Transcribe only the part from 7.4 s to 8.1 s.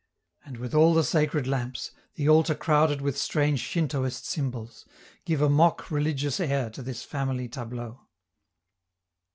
tableau.